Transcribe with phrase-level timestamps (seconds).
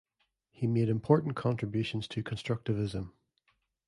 [0.49, 3.11] He made important contributions to constructivism.